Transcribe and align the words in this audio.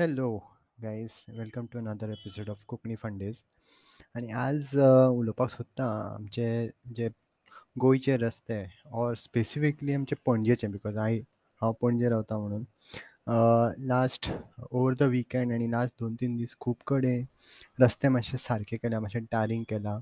Hello 0.00 0.28
guys 0.82 1.12
welcome 1.28 1.66
to 1.72 1.78
another 1.78 2.10
episode 2.10 2.50
of 2.50 2.62
Konkani 2.68 2.94
fundas 2.96 3.42
आणि 4.14 4.30
आज 4.32 4.68
अ, 4.80 5.06
उलोवपाक 5.08 5.48
सोदतां 5.50 5.88
आमचे 6.14 6.46
जे 6.96 7.08
गोंयचे 7.80 8.16
रस्ते 8.16 8.62
ऑर 9.02 9.14
स्पेसिफिकली 9.14 9.94
आमचे 9.94 10.16
पणजेचे 10.26 10.66
बिकॉज 10.68 10.96
हांव 10.98 11.16
हांव 11.62 11.72
पणजे 11.82 12.08
रावता 12.08 12.38
म्हणून. 12.38 12.64
लास्ट 13.88 14.30
ओवर 14.70 14.94
द 15.00 15.02
विकेंड 15.02 15.52
आनी 15.52 15.70
लास्ट 15.70 15.94
दोन 16.00 16.14
तीन 16.20 16.36
दीस 16.36 16.56
खूब 16.60 16.76
कडेन 16.86 17.24
रस्ते 17.82 18.08
मातशे 18.08 18.38
सारके 18.38 18.76
केल्या 18.76 19.00
मातशें 19.00 19.24
टारींग 19.32 19.64
केलां. 19.68 20.00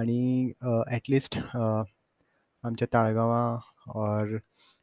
आनी 0.00 0.52
एटलिस्ट 0.96 1.38
आमच्या 1.54 2.88
ताळगांवां 2.92 3.58
ऑर 4.00 4.36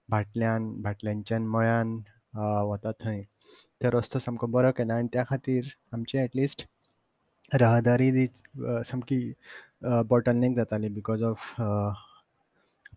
भाटल्यान 0.10 0.74
भाटल्यांच्यान 0.82 1.48
मळ्यान 1.48 2.00
अ, 2.34 2.40
वता 2.64 2.92
थंय. 3.00 3.24
तो 3.86 3.90
रस्तो 3.98 4.20
सामको 4.20 4.48
बरो 4.48 4.72
केला 4.78 4.96
आनी 4.98 5.08
त्या 5.14 5.24
खातीर 5.30 5.66
आमचे 5.94 6.24
एटलिस्ट 6.24 6.66
रहदारी 7.62 8.10
दी 8.12 8.26
सामकी 8.90 9.18
बॉटलनेक 10.10 10.56
जाताली 10.56 10.90
बिकॉज 10.90 11.24
ऑफ 11.24 11.54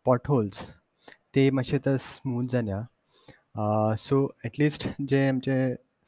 पॉटहोल्स 0.05 0.62
ते 1.34 1.51
मातशे 1.51 1.77
आतां 1.77 1.96
स्मूथ 2.01 2.46
जाल्या. 2.52 2.80
सो 3.98 4.16
एटलिस्ट 4.45 4.88
जे 5.09 5.29
आमचे 5.29 5.59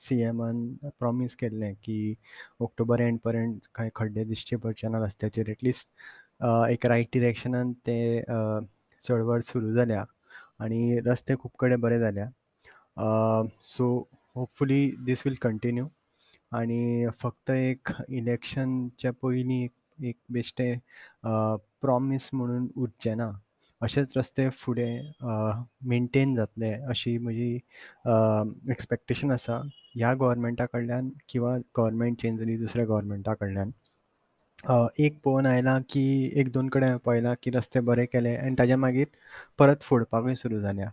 सी 0.01 0.21
एमान 0.25 0.63
प्रॉमीस 0.99 1.37
केल्लें 1.37 1.75
की 1.85 1.99
ऑक्टोबर 2.63 3.01
एंड 3.01 3.19
पर्यंत 3.25 3.67
कांय 3.75 3.91
खड्डे 3.97 4.25
दिसचे 4.25 4.57
पडचे 4.65 4.89
ना 4.89 5.05
रस्त्याचेर 5.05 5.49
एटलिस्ट 5.51 5.89
एक 6.73 6.87
रायट 6.87 7.09
डिरेक्शनान 7.15 7.73
ते 7.87 7.99
चळवळ 9.03 9.41
सुरू 9.41 9.75
जाल्या. 9.75 10.05
आनी 10.61 11.01
रस्ते 11.07 11.35
खूब 11.43 11.51
कडेन 11.61 11.81
बरे 11.81 11.99
जाल्या. 11.99 12.27
So 13.63 13.87
hopefully 14.41 14.81
this 15.07 15.23
will 15.27 15.35
continue 15.43 15.87
आनी 16.59 17.07
फक्त 17.21 17.51
एक 17.51 17.89
इलेक्शनच्या 18.19 19.13
पयलीं 19.23 19.63
एक 19.65 19.73
एक 20.09 20.17
बेश्टें 20.33 20.79
प्रॉमीस 21.83 22.29
म्हणून 22.35 22.69
उरचें 22.83 23.15
ना. 23.17 23.31
अशेच 23.81 24.13
रस्ते 24.17 24.49
फुडें 24.61 25.13
मेनटेन 25.89 26.35
जातले 26.35 26.73
अशी 26.91 27.17
म्हजी 27.19 27.55
एक्सपेक्टेशन 28.73 29.31
आसा 29.33 29.61
ह्या 29.97 30.13
गोवोरमेंटा 30.15 30.67
कडल्यान 30.73 31.11
किंवां 31.29 31.59
गोवोरमेंट 31.77 32.21
चेंज 32.23 32.39
जाली 32.41 32.57
दुसऱ्या 32.59 32.85
गोवोरमेंटा 32.87 33.35
कडल्यान. 33.41 33.71
अ, 34.69 34.75
एक 35.01 35.19
पळोवन 35.25 35.47
आयलां 35.47 35.81
की 35.91 36.01
एक 36.41 36.49
दोन 36.53 36.69
कडेन 36.73 36.97
पळयलां 37.05 37.35
की 37.43 37.51
रस्ते 37.51 37.81
बरे 37.89 38.05
केले 38.07 38.35
आनी 38.37 38.55
ताज्या 38.59 38.77
मागीर 38.79 39.07
परत 39.59 39.83
फोडपाकूय 39.83 40.35
सुरू 40.43 40.61
जाल्या 40.61 40.89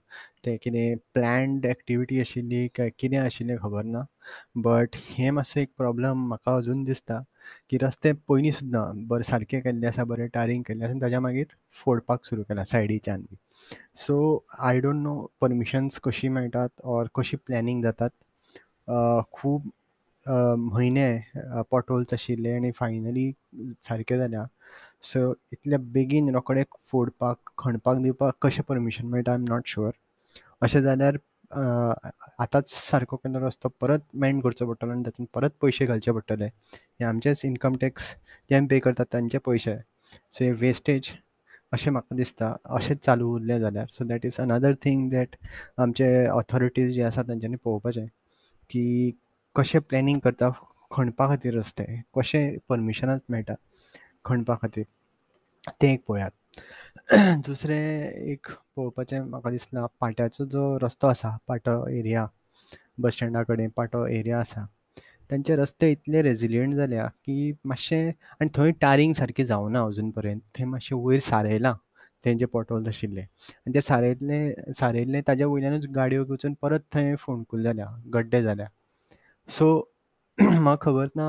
ते 0.46 0.56
कितें 0.64 0.96
प्लॅन्ड 1.14 1.66
एक्टिविटी 1.66 2.20
आशिल्ली 2.20 2.68
काय 2.78 2.90
कितें 3.00 3.18
आशिल्लें 3.20 3.58
खबर 3.62 3.84
ना. 3.86 4.02
बट 4.66 4.96
हें 5.10 5.30
मातसो 5.32 5.60
एक 5.60 5.70
प्रॉब्लम 5.78 6.28
म्हाका 6.28 6.56
अजून 6.58 6.84
दिसता 6.84 7.20
की 7.70 7.78
रस्ते 7.84 8.14
पयलीं 8.30 8.52
सुद्दां 8.60 8.84
बरे 9.08 9.24
सारके 9.32 9.60
केल्ले 9.62 9.88
आसा 9.88 10.04
बरें 10.14 10.28
टारींग 10.34 10.64
केल्लें 10.68 10.86
आसा 10.86 10.92
आनी 10.94 11.02
ताज्या 11.02 11.20
मागीर 11.28 11.48
फोडपाक 11.84 12.26
सुरू 12.26 12.44
केलां 12.50 12.64
सायडीच्यान. 12.74 13.22
बी 13.32 13.38
so 14.06 14.18
I 14.70 14.80
don't 14.82 15.02
know 15.04 15.16
permissions 15.42 16.00
कशीं 16.04 16.30
मेळटात 16.40 16.70
ऑर 16.98 17.08
कशी 17.16 17.38
प्लॅनिंग 17.48 17.82
जातात. 17.84 18.10
अ, 18.90 19.22
खूब 19.34 19.70
म्हयने 20.30 21.08
पोटोल्स 21.72 22.14
आशिल्ले 22.14 22.56
आनी 22.56 22.72
फायनली 22.80 23.32
सारके 23.88 24.18
जाल्या 24.18 24.46
सो 25.12 25.32
इतले 25.54 25.78
बेगीन 25.94 26.30
रोखडे 26.36 26.64
फोडपाक 26.92 27.50
खणपाक 27.58 27.98
दिवपाक 28.04 28.36
कशें 28.42 28.64
परमिशन 28.68 29.08
मेळटा 29.08 29.32
आय 29.32 29.38
एम 29.38 29.46
नॉट 29.50 29.68
शुअर 29.68 29.92
अशें 30.62 30.82
जाल्यार 30.82 31.18
आतांच 32.40 32.70
सारको 32.72 33.16
केल्लो 33.18 33.46
रस्तो 33.46 33.70
परत 33.82 34.00
मेंड 34.24 34.42
करचो 34.44 34.66
पडटलो 34.72 34.92
आनी 34.92 35.04
तातूंत 35.06 35.28
परत 35.34 35.50
पयशे 35.62 35.86
घालचे 35.86 36.12
पडटले 36.12 36.46
हे 36.46 37.04
आमचेच 37.06 37.42
इनकम 37.46 37.76
टॅक्स 37.82 38.16
जे 38.50 38.56
आमी 38.56 38.68
पे 38.68 38.80
करतात 38.80 39.06
तांचे 39.14 39.38
पयशे 39.46 39.76
सो 39.78 40.44
हे 40.44 40.52
वेस्टेज 40.60 41.10
अशें 41.74 41.92
म्हाका 41.92 42.16
दिसता. 42.16 42.54
अशेंच 42.66 43.00
चालू 43.06 43.34
उरलें 43.36 43.60
जाल्यार. 43.60 43.86
So 43.92 44.06
that 44.08 44.26
is 44.26 44.36
another 44.40 44.74
thing 44.84 45.10
that 45.10 45.36
आमचे 45.82 46.26
ऑथॉरिटीज 46.28 46.94
जे 46.96 47.04
आसा 47.04 47.22
तांच्यांनी 47.28 47.58
पळोवपाचें. 47.64 48.06
की 48.70 49.12
कशें 49.58 49.80
प्लॅनिंग 49.90 50.20
करता 50.24 50.50
खणपा 50.96 51.28
खातीर 51.28 51.54
रस्ते 51.58 51.84
कशें 52.16 52.58
परमिशनात 52.70 53.20
मेळटा 53.30 53.54
खणपा 54.26 54.56
खातीर? 54.62 54.84
तें 55.82 55.88
एक 55.94 56.04
पळयात 56.08 56.32
दुसरें 57.48 57.76
एक 58.32 58.48
पळोवपाचें 58.76 59.20
म्हाका 59.30 59.50
दिसलां 59.52 59.86
पाट्याचो 60.02 60.46
जो 60.52 60.64
रस्तो 60.82 61.08
आसा 61.08 61.36
पाटो 61.48 61.76
एरिया 61.88 62.26
बस 63.02 63.14
स्टँडा 63.14 63.44
कडेन 63.48 63.70
पाटो 63.78 64.06
एरिया 64.20 64.40
आसा 64.40 64.66
तांचे 65.32 65.56
रस्ते 65.56 65.92
इतले 65.92 66.22
रेजिलियंट 66.24 66.74
जाल्या 66.76 67.06
की 67.26 67.52
मातशें 67.66 68.08
आनी 68.42 68.48
थंय 68.56 68.72
टायरींग 68.82 69.14
सारकी 69.14 69.46
जावना 69.46 69.84
अजून 69.86 70.10
पर्यंत 70.18 70.42
थंय 70.58 70.66
मातशें 70.66 70.96
वयर 71.06 71.20
सारयलां 71.30 71.74
तेंचे 72.26 72.38
जे 72.40 72.46
पॉटहोल्स 72.54 72.88
आशिल्ले 72.88 73.22
आनी 73.22 73.74
ते 73.74 73.82
सारयल्ले 73.82 74.40
सारयल्ले 74.80 75.22
ताज्या 75.28 75.48
वयल्यानूच 75.48 75.86
गाडयो 75.96 76.26
वचून 76.34 76.54
परत 76.62 76.80
थंय 76.94 77.16
फोंडकूल 77.20 77.64
जाल्या 77.64 77.88
गड्डे 78.14 78.42
जाल्या. 78.44 78.68
सो 79.48 79.66
म्हाका 80.42 80.76
खबर 80.86 81.08
ना 81.16 81.28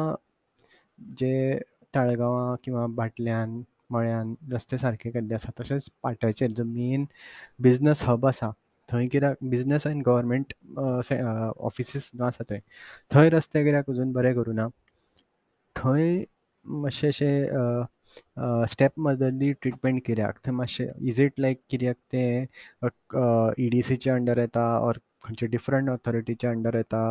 जे 1.19 1.59
ताळगांवां 1.95 2.55
किंवां 2.65 2.95
बाटल्यान 2.95 3.61
मळ्यान 3.91 4.35
रस्ते 4.53 4.79
सारके 4.79 5.11
केल्ले 5.11 5.35
आसा 5.35 5.51
तशेंच 5.61 5.89
पाट्याचेर 6.03 6.51
जो 6.57 6.65
मेन 6.65 7.05
बिजनस 7.63 8.05
हब 8.07 8.27
आसा 8.27 8.51
थंय 8.93 9.07
कित्याक 9.13 9.37
बिजनस 9.51 9.87
आनी 9.87 10.01
गव्हर्मेंट 10.07 10.53
ऑफिसीस 10.79 12.09
सुद्दां 12.11 12.29
आसा 12.29 12.45
थंय. 12.51 12.61
थंय 13.15 13.29
रस्ते 13.31 13.65
कित्याक 13.65 13.91
अजून 13.91 14.13
बरे 14.13 14.33
करूं 14.35 14.55
ना. 14.55 14.69
थंय 15.77 16.25
मातशें 16.67 17.09
अशें 17.09 17.87
स्टेप 18.73 18.93
मदरली 19.07 19.53
ट्रिटमेंट 19.63 20.03
कित्याक 20.07 20.39
थंय 20.47 20.53
मातशें 20.55 20.87
इज 21.09 21.21
इट 21.23 21.41
लायक 21.41 21.61
कित्याक 21.71 21.97
तें 22.13 22.47
ई 23.65 23.69
डी 23.75 24.11
अंडर 24.11 24.39
येता 24.39 24.65
ऑर 24.89 24.99
खंयचे 25.25 25.47
डिफरंट 25.57 25.91
ऑथॉरिटीच्या 25.91 26.51
अंडर 26.51 26.77
येता? 26.77 27.03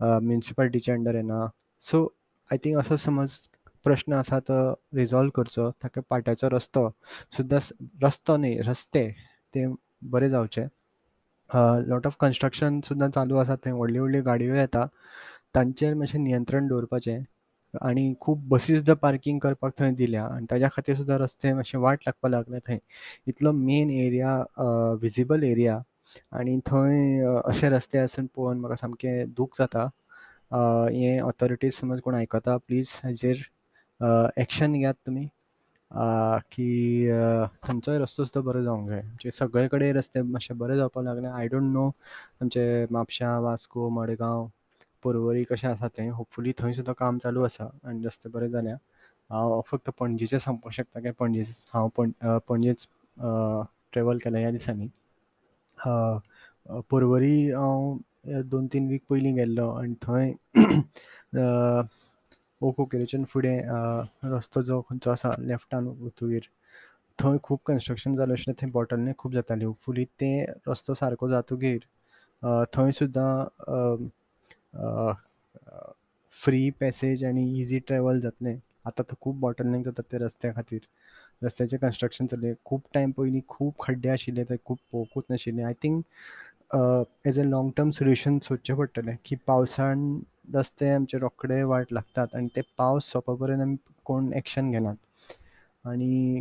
म्युन्सिपाल्टीच्या 0.00 0.94
अंडर 0.94 1.14
येना 1.14 1.46
सो 1.82 2.04
आय 2.52 2.58
थिंक 2.64 2.78
असो 2.78 2.96
समज 2.96 3.38
प्रश्न 3.84 4.12
आसा 4.12 4.38
तो 4.48 4.54
रिजॉल्व 4.94 5.30
करचो. 5.34 5.70
ताका 5.82 6.00
पाट्याचो 6.10 6.48
रस्तो 6.50 6.88
सुद्दां 7.36 7.60
रस्तो 8.02 8.36
न्ही 8.36 8.60
रस्ते 8.66 9.08
ते 9.54 9.66
बरे 10.12 10.28
जावचे. 10.30 10.62
लॉट 11.88 12.06
ऑफ 12.06 12.16
कन्स्ट्रक्शन 12.20 12.80
सुद्दां 12.84 13.10
चालू 13.10 13.36
आसा 13.38 13.54
थंय 13.64 13.72
व्हडल्यो 13.72 14.02
व्हडल्यो 14.02 14.22
गाडयो 14.24 14.54
येता. 14.54 14.86
तांचेर 15.54 15.94
मातशें 15.94 16.18
नियंत्रण 16.18 16.66
दवरपाचें. 16.68 17.24
आनी 17.82 18.12
खूब 18.20 18.48
बसी 18.48 18.76
सुद्दां 18.76 18.96
पार्कींग 19.02 19.38
करपाक 19.40 19.72
थंय 19.78 19.92
दिल्या. 19.94 20.24
आनी 20.26 20.46
ताज्या 20.50 20.68
खातीर 20.76 20.96
सुद्दां 20.96 21.18
रस्ते 21.18 21.52
मातशे 21.54 21.78
वाट 21.78 22.02
लागपाक 22.06 22.30
लागले 22.32 22.58
थंय. 22.68 22.78
इतलो 23.28 23.52
मेन 23.52 23.90
एरिया 23.90 24.36
विजिबल 25.02 25.44
एरिया 25.44 25.82
आनी 26.38 26.58
थंय 26.66 27.24
अशे 27.44 27.68
रस्ते 27.70 27.98
आसून 27.98 28.26
पळोवन 28.36 28.58
म्हाका 28.60 28.76
सामकें 28.76 29.32
दूख 29.36 29.58
जाता. 29.58 29.84
हे 30.92 31.18
ऑथॉरिटीज 31.20 31.74
समज 31.80 32.00
कोण 32.00 32.14
आयकता 32.14 32.56
प्लीज 32.66 33.00
हाजेर 33.04 33.36
एक्शन 34.40 34.72
घेयात 34.72 34.94
तुमी. 35.06 35.26
की 36.52 37.08
थंयचोय 37.68 37.98
रस्तो 37.98 38.24
सुद्दां 38.24 38.44
बरो 38.44 38.62
जावंक 38.62 38.88
जाय. 38.88 39.00
म्हणजे 39.02 39.30
सगळे 39.30 39.66
कडेन 39.72 39.96
रस्ते 39.96 40.22
मातशे 40.22 40.54
बरे 40.62 40.76
जावपाक 40.76 41.04
लागले. 41.04 41.26
आय 41.28 41.48
डोंट 41.48 41.72
नो 41.72 41.86
आमचे 42.42 42.64
म्हापशां 42.90 43.40
वास्को 43.42 43.88
मडगांव 43.98 44.46
पर्वरी 45.04 45.44
कशें 45.50 45.68
आसा 45.68 45.88
तें. 45.98 46.10
होपफुली 46.10 46.52
थंय 46.58 46.72
सुद्दां 46.74 46.94
काम 46.98 47.18
चालू 47.24 47.44
आसा 47.44 47.68
आनी 47.88 48.04
रस्ते 48.06 48.28
बरे 48.34 48.48
जाल्या. 48.50 48.76
हांव 49.30 49.60
फक्त 49.70 49.90
पणजेचें 50.00 50.38
सांगपाक 50.38 50.72
शकता 50.72 51.00
की 51.00 51.10
पणजे 51.20 51.42
हांव 51.74 51.88
पण 51.96 52.10
पणजेच 52.48 52.86
ट्रेवल 53.92 54.18
केलें 54.24 54.40
ह्या 54.40 54.50
दिसांनी. 54.50 54.88
पर्वरी 55.78 57.50
हांव 57.50 58.40
दोन 58.50 58.66
तीन 58.72 58.88
वीक 58.88 59.02
पयलीं 59.10 59.34
गेल्लो 59.36 59.68
आनी 59.70 59.94
थंय 60.06 60.32
ओकोकेरेच्यान 62.66 63.24
फुडें 63.32 63.58
रस्तो 64.34 64.62
जो 64.68 64.80
खंयचो 64.88 65.10
आसा 65.10 65.34
लेफ्टान 65.48 65.86
वतगीर 66.00 66.48
थंय 67.18 67.38
खूब 67.44 67.58
कन्स्ट्रक्शन 67.66 68.12
जालें 68.16 68.34
अशें 68.34 68.52
थंय 68.62 68.70
बॉटलने 68.70 69.12
खूब 69.18 69.32
जाताली. 69.32 69.64
होपफुली 69.64 70.04
तें 70.20 70.46
रस्तो 70.68 70.94
सारको 70.94 71.28
जातगीर 71.28 71.86
थंय 72.76 72.92
सुद्दां 72.98 73.28
फ्री 76.34 76.70
पॅसेज 76.80 77.24
आनी 77.24 77.44
इजी 77.60 77.78
ट्रॅवल 77.88 78.20
जातलें 78.20 78.54
आतां 78.86 79.04
तो 79.10 79.16
खूब 79.20 79.38
बॉटलनेक 79.40 79.82
जाता 79.84 80.02
ते 80.12 80.18
रस्त्या 80.24 80.52
खातीर. 80.54 80.80
रस्त्याचें 81.44 81.78
कन्स्ट्रक्शन 81.78 82.26
चल्लें. 82.26 82.54
खूब 82.64 82.80
टायम 82.94 83.10
पयलीं 83.18 83.40
खूब 83.48 83.72
खड्डे 83.84 84.08
आशिल्ले 84.08 84.44
ते 84.50 84.56
खूब 84.64 84.78
पळोवंकूच 84.92 85.24
नाशिल्ले 85.30 85.62
I 85.62 85.74
think 85.82 86.02
as 87.28 87.38
a 87.40 87.44
long 87.44 87.70
term 87.76 87.90
solution 87.98 88.38
सोदचें 88.48 88.74
पडटलें 88.76 89.16
की 89.24 89.36
पावसान 89.46 89.98
रस्ते 90.54 90.90
आमचे 90.94 91.18
रोखडे 91.18 91.62
वाट 91.72 91.92
लागतात 91.92 92.34
आनी 92.36 92.48
ते 92.56 92.60
पावस 92.78 93.10
सोंपा 93.12 93.34
पर्यंत 93.40 93.62
आमी 93.62 93.76
कोण 94.06 94.32
एक्शन 94.42 94.70
घेनात 94.70 94.96
आनी 95.88 96.40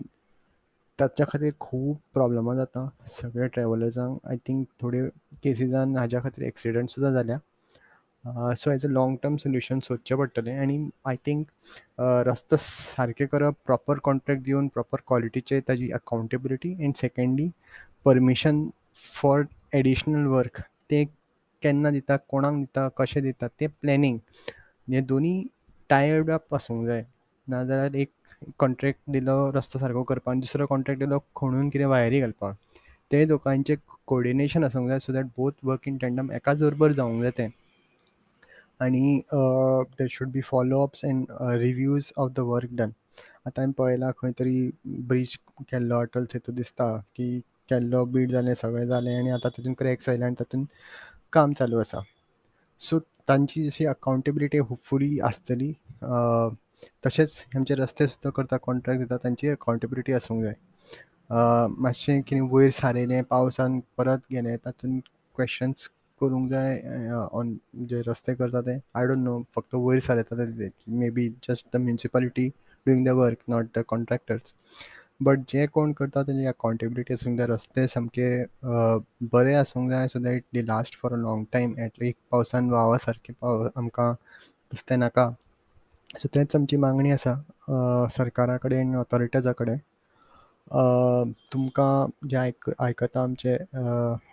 ताच्या 1.00 1.26
खातीर 1.30 1.52
खूब 1.60 1.96
प्रॉब्लमां 2.14 2.56
जाता 2.56 2.88
सगळ्या 3.12 3.48
ट्रॅवलर्सांक 3.54 4.18
आय 4.30 4.38
थिंक 4.48 4.66
थोड्यो 4.82 5.06
केसिसान 5.44 5.96
हाज्या 5.98 6.22
खातीर 6.24 6.46
एक्सिडंट 6.48 6.90
सुद्दां 6.90 7.12
जाल्या 7.14 7.38
so 8.28 8.72
as 8.72 8.86
a 8.86 8.90
long 8.90 9.18
term 9.24 9.36
solution 9.38 9.80
सोदचें 9.88 10.18
पडटलें 10.18 10.58
आनी 10.60 10.78
आय 11.08 11.16
थिंक 11.28 11.48
रस्तो 12.28 12.58
सारके 12.60 13.26
करप 13.28 13.56
प्रॉपर 13.66 14.00
कॉन्ट्रॅक्ट 14.04 14.44
दिवन 14.44 14.68
प्रॉपर 14.74 15.02
क्वॉलिटीचे 15.08 15.60
ताजी 15.68 15.90
accountability 15.98 16.72
and 16.80 16.94
secondly 16.96 17.50
permission 18.06 18.68
for 19.22 19.46
additional 19.76 20.26
work 20.28 20.60
ते 20.90 21.04
केन्ना 21.62 21.92
दिता 21.92 22.18
कोणाक 22.30 22.56
दिता 22.56 22.88
कशें 22.98 23.22
दिता 23.24 23.48
तें 23.60 23.68
प्लॅनिंग 23.82 24.18
हे 24.94 25.02
दोनी 25.02 25.34
टायर्ड 25.90 26.30
अप 26.32 26.54
आसूंक 26.56 26.86
जाय. 26.88 27.04
नाजाल्यार 27.48 27.96
एक 27.96 28.10
कॉन्ट्रॅक्ट 28.60 29.00
दिलो 29.12 29.36
रस्तो 29.56 29.80
सारको 29.80 30.04
करपाक 30.04 30.32
आनी 30.32 30.40
दुसरो 30.42 30.66
कॉन्ट्रॅक्ट 30.68 31.00
दिलो 31.00 31.20
खणून 31.36 31.70
कितें 31.70 31.86
वायरी 31.86 32.20
घालपाक. 32.20 32.56
ते 33.12 33.26
दोगांयचें 33.26 33.76
कोर्डिनेशन 34.08 34.64
आसूंक 34.64 34.88
जाय 34.90 35.00
so 35.00 35.14
that 35.14 35.26
both 35.38 35.52
work 35.66 35.88
in 35.88 35.98
tandem 36.02 36.32
एकाच 36.32 36.62
बरोबर 36.64 36.92
जावंक 36.92 37.22
जाय 37.22 37.32
तें. 37.38 37.50
आनी 38.82 39.22
there 39.34 40.08
should 40.12 40.32
be 40.32 40.42
follow 40.52 40.82
ups 40.84 41.04
and 41.06 41.26
reviews 41.62 42.12
of 42.18 42.32
the 42.36 42.40
work 42.52 42.70
done 42.74 42.92
आतां 43.48 43.64
हांवें 43.64 43.74
पळयलां 43.78 44.12
खंय 44.18 44.32
तरी 44.40 44.70
ब्रीज 45.08 45.36
केल्लो 45.70 46.00
अटल 46.02 46.26
सेतू 46.32 46.52
दिसता 46.52 46.96
की 47.16 47.40
केल्लो 47.70 48.04
बीड 48.16 48.32
जालें 48.32 48.54
सगळें 48.54 48.86
जालें 48.88 49.16
आनी 49.18 49.30
आतां 49.32 49.52
तितून 49.58 49.74
क्रॅक्स 49.80 50.10
आयल्या 50.10 50.28
आनी 50.28 50.36
तातूंत 50.40 50.66
काम 51.34 51.54
चालू 51.60 51.80
आसा 51.80 52.00
सो 52.82 53.00
तांची 53.30 53.64
जशी 53.70 53.86
अकावंटेबिलिटी 53.86 54.60
होपफुली 54.60 55.20
आसतली 55.30 55.72
तशेंच 57.06 57.46
आमचे 57.56 57.76
रस्ते 57.76 58.08
सुद्दां 58.08 58.32
करता 58.36 58.58
कॉन्ट्रॅक्ट 58.64 59.02
दिता 59.02 59.18
तांची 59.24 59.50
अकावंटेबिलिटी 59.50 60.14
आसूंक 60.14 60.44
जाय 60.44 60.54
मातशें 61.82 62.22
कितें 62.22 62.48
वयर 62.52 62.70
सारयलें 62.72 63.22
पावसान 63.30 63.80
परत 63.98 64.32
गेलें 64.32 64.56
तातूंत 64.66 65.02
क्वेश्चन्स 65.36 65.90
करूंक 66.22 66.50
जाय 66.50 66.80
ऑन 67.40 67.58
जे 67.90 68.02
रस्ते 68.08 68.36
करता 68.36 68.62
ते. 68.62 68.80
आय 68.96 69.08
डोंट 69.08 69.24
नो 69.24 69.42
फक्त 69.56 69.76
वयर 69.76 70.00
सारयता 70.08 70.36
ते 70.60 70.70
maybe 71.18 71.30
just 71.48 71.68
the 71.76 71.82
municipality 71.82 72.48
doing 72.86 73.06
the 73.06 73.10
work 73.22 73.38
not 73.50 73.68
the 73.78 73.84
contractors 73.90 74.54
but 75.24 75.40
जे 75.50 75.66
कोण 75.74 75.92
करता 76.00 76.24
तेजी 76.24 76.46
अकाउंटेबिलिटी 76.46 77.14
आसूंक 77.14 77.38
जाय 77.38 77.48
रस्ते 77.48 77.88
सामके 77.88 78.28
बरे 79.34 79.54
आसूंक 79.56 79.90
जाय 79.90 80.08
so 80.08 80.20
that 80.20 80.44
they 80.54 80.62
last 80.66 80.96
for 81.02 81.14
a 81.14 81.18
long 81.22 81.46
time 81.54 81.80
at least 81.86 82.18
पावसान 82.32 82.70
व्हावा 82.70 82.98
सारके 83.06 83.34
पाव 83.42 83.68
आमकां 83.78 84.12
रस्ते 84.74 84.96
नाका. 84.98 85.30
सो 86.20 86.28
तेंच 86.36 86.56
आमची 86.56 86.78
मागणी 86.78 87.12
आसा 87.12 87.34
सरकारा 88.12 88.58
कडेन 88.64 88.96
ऑथॉरिटीजा 88.96 89.52
कडेन 89.60 89.78
तुमकां 90.72 92.28
जे 92.30 92.38
आयक 92.38 92.70
आयकता 92.80 93.24
आमचे 93.24 93.56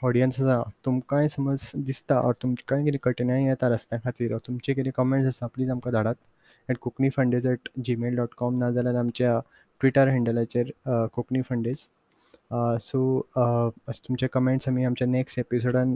ऑडियन्स 0.07 0.41
आसा 0.41 0.63
तुमकांय 0.85 1.29
समज 1.29 1.71
दिसता 1.87 2.19
ऑर 2.19 2.35
तुमकांय 2.43 2.85
कितें 2.85 2.99
कठिनाय 3.03 3.45
येता 3.47 3.69
रस्त्या 3.69 3.99
खातीर 4.05 4.37
तुमचे 4.47 4.75
कितें 4.75 4.91
कमेंट्स 4.97 5.27
आसा 5.29 5.47
प्लीज 5.55 5.71
आमकां 5.71 5.93
धाडात. 5.93 6.15
At 6.69 6.79
Konkani 6.81 7.09
fundas 7.17 7.47
at 7.47 7.69
Gmail 7.85 8.17
dot 8.17 8.35
com 8.39 8.59
नाजाल्यार 8.59 8.95
आमच्या 8.97 9.39
ट्विटर 9.81 10.09
हँडलाचेर 10.09 10.71
कोंकणी 11.15 11.43
फंडेज 11.49 11.87
सो 12.81 13.21
तुमचे 13.29 14.27
कमेंट्स 14.33 14.69
आमी 14.69 14.85
आमच्या 14.85 15.09
नेक्स्ट 15.09 15.39
एपिसोडान 15.39 15.95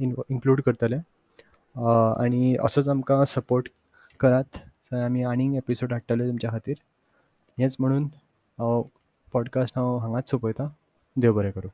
इन्क्लूड 0.00 0.60
करतले. 0.66 0.96
आनी 1.76 2.54
असोच 2.64 2.88
आमकां 2.88 3.24
सपोर्ट 3.26 3.68
करात. 4.20 4.58
आमी 4.94 5.22
आनीक 5.24 5.54
एपिसोड 5.56 5.92
हाडटले 5.92 6.26
तुमच्या 6.28 6.50
खातीर. 6.50 6.74
हेंच 7.58 7.76
म्हणून 7.80 8.04
हांव 8.58 8.82
पॉडकास्ट 9.32 9.78
हांव 9.78 9.96
हांगाच 9.98 10.30
सोंपयतां 10.30 10.66
देव 11.16 11.32
बरें 11.32 11.52
करूं. 11.52 11.70